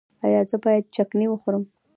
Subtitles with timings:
[0.25, 1.63] ایا زه باید چکنی وخورم؟